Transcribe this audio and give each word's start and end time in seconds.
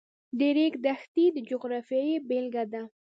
د 0.37 0.41
ریګ 0.57 0.73
دښتې 0.85 1.25
د 1.35 1.37
جغرافیې 1.49 2.15
بېلګه 2.27 2.63
ده. 2.71 2.81